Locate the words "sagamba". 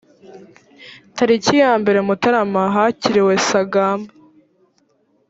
3.47-4.11